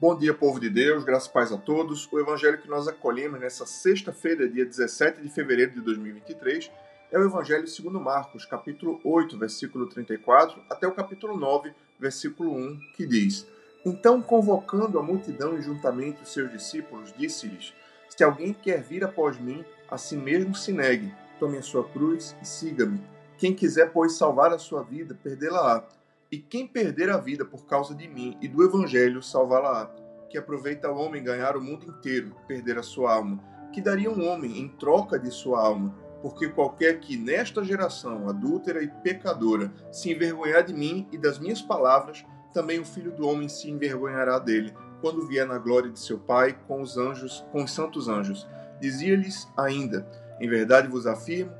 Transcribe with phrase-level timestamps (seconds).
[0.00, 2.08] Bom dia, povo de Deus, graças e paz a todos.
[2.12, 6.70] O evangelho que nós acolhemos nessa sexta-feira, dia 17 de fevereiro de 2023,
[7.10, 12.78] é o evangelho segundo Marcos, capítulo 8, versículo 34, até o capítulo 9, versículo 1,
[12.94, 13.44] que diz:
[13.84, 17.74] Então, convocando a multidão e juntamente os seus discípulos, disse-lhes:
[18.08, 22.36] Se alguém quer vir após mim, a si mesmo se negue, tome a sua cruz
[22.40, 23.02] e siga-me.
[23.36, 25.97] Quem quiser, pois, salvar a sua vida, perdê-la-á
[26.30, 29.90] e quem perder a vida por causa de mim e do Evangelho, salvá-la-á.
[30.28, 33.42] Que aproveita o homem ganhar o mundo inteiro, perder a sua alma.
[33.72, 35.94] Que daria um homem em troca de sua alma?
[36.20, 41.62] Porque qualquer que nesta geração adúltera e pecadora se envergonhar de mim e das minhas
[41.62, 46.18] palavras, também o Filho do Homem se envergonhará dele, quando vier na glória de seu
[46.18, 48.46] Pai com os anjos, com os santos anjos.
[48.80, 50.06] Dizia-lhes ainda:
[50.40, 51.52] Em verdade vos afirmo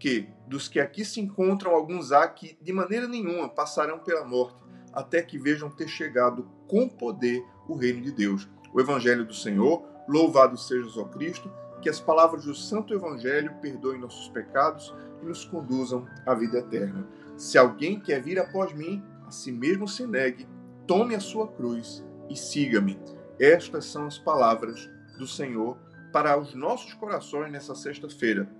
[0.00, 4.56] que dos que aqui se encontram, alguns há que de maneira nenhuma passarão pela morte,
[4.92, 8.48] até que vejam ter chegado com poder o reino de Deus.
[8.72, 14.00] O Evangelho do Senhor, louvado seja o Cristo, que as palavras do Santo Evangelho perdoem
[14.00, 17.06] nossos pecados e nos conduzam à vida eterna.
[17.36, 20.48] Se alguém quer vir após mim, a si mesmo se negue,
[20.86, 22.98] tome a sua cruz e siga-me.
[23.38, 25.76] Estas são as palavras do Senhor
[26.12, 28.50] para os nossos corações nessa sexta-feira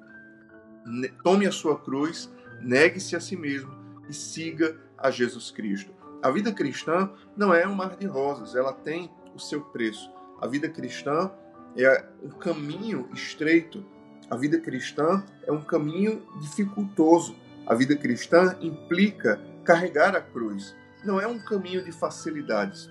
[1.23, 3.73] tome a sua cruz, negue-se a si mesmo
[4.09, 5.93] e siga a Jesus Cristo.
[6.23, 10.11] A vida cristã não é um mar de rosas, ela tem o seu preço.
[10.41, 11.31] A vida cristã
[11.77, 13.85] é um caminho estreito.
[14.31, 17.35] A vida cristã é um caminho dificultoso.
[17.67, 20.75] A vida cristã implica carregar a cruz.
[21.05, 22.89] Não é um caminho de facilidades.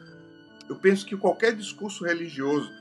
[0.69, 2.71] Eu penso que qualquer discurso religioso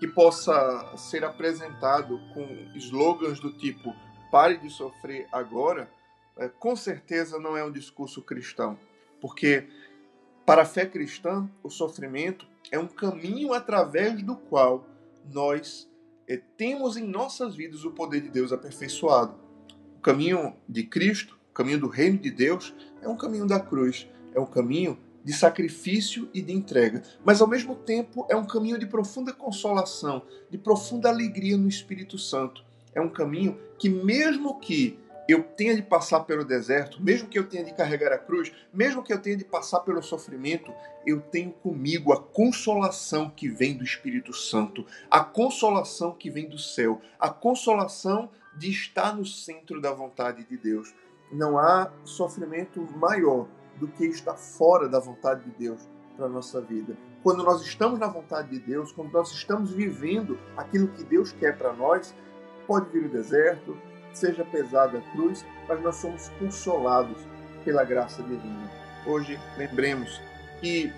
[0.00, 2.46] que possa ser apresentado com
[2.76, 3.94] slogans do tipo
[4.30, 5.90] pare de sofrer agora,
[6.36, 8.78] é, com certeza não é um discurso cristão,
[9.20, 9.66] porque
[10.46, 14.86] para a fé cristã, o sofrimento é um caminho através do qual
[15.30, 15.86] nós
[16.26, 19.34] é, temos em nossas vidas o poder de Deus aperfeiçoado.
[19.98, 24.08] O caminho de Cristo, o caminho do reino de Deus, é um caminho da cruz,
[24.34, 28.78] é um caminho de sacrifício e de entrega, mas ao mesmo tempo é um caminho
[28.78, 32.64] de profunda consolação, de profunda alegria no Espírito Santo
[32.98, 34.98] é um caminho que, mesmo que
[35.28, 39.02] eu tenha de passar pelo deserto, mesmo que eu tenha de carregar a cruz, mesmo
[39.02, 40.72] que eu tenha de passar pelo sofrimento,
[41.06, 46.58] eu tenho comigo a consolação que vem do Espírito Santo, a consolação que vem do
[46.58, 50.94] céu, a consolação de estar no centro da vontade de Deus.
[51.30, 55.86] Não há sofrimento maior do que estar fora da vontade de Deus
[56.16, 56.96] para a nossa vida.
[57.22, 61.56] Quando nós estamos na vontade de Deus, quando nós estamos vivendo aquilo que Deus quer
[61.56, 62.14] para nós,
[62.68, 63.78] Pode vir o deserto,
[64.12, 67.16] seja pesada a cruz, mas nós somos consolados
[67.64, 68.70] pela graça divina.
[69.06, 70.20] Hoje, lembremos
[70.60, 70.92] que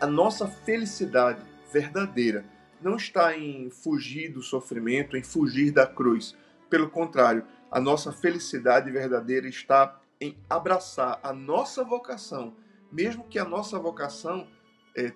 [0.00, 2.42] a nossa felicidade verdadeira
[2.80, 6.34] não está em fugir do sofrimento, em fugir da cruz.
[6.70, 12.56] Pelo contrário, a nossa felicidade verdadeira está em abraçar a nossa vocação,
[12.90, 14.48] mesmo que a nossa vocação
[14.96, 15.12] é,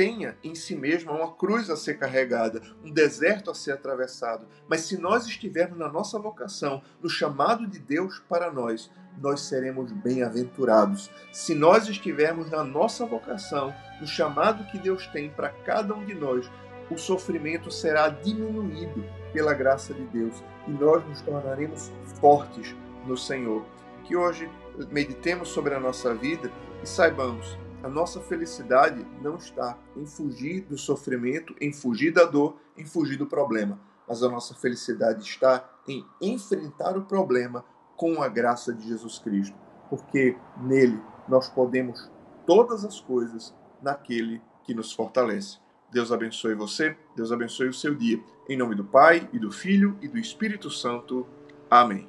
[0.00, 4.46] tenha em si mesma uma cruz a ser carregada, um deserto a ser atravessado.
[4.66, 8.90] Mas se nós estivermos na nossa vocação, no chamado de Deus para nós,
[9.20, 11.10] nós seremos bem-aventurados.
[11.30, 16.14] Se nós estivermos na nossa vocação, no chamado que Deus tem para cada um de
[16.14, 16.50] nós,
[16.90, 22.74] o sofrimento será diminuído pela graça de Deus e nós nos tornaremos fortes
[23.06, 23.66] no Senhor.
[24.04, 24.50] Que hoje
[24.90, 26.50] meditemos sobre a nossa vida
[26.82, 32.56] e saibamos a nossa felicidade não está em fugir do sofrimento, em fugir da dor,
[32.76, 37.64] em fugir do problema, mas a nossa felicidade está em enfrentar o problema
[37.96, 39.56] com a graça de Jesus Cristo,
[39.88, 42.10] porque nele nós podemos
[42.46, 45.58] todas as coisas naquele que nos fortalece.
[45.90, 48.22] Deus abençoe você, Deus abençoe o seu dia.
[48.48, 51.26] Em nome do Pai, e do Filho e do Espírito Santo.
[51.70, 52.08] Amém.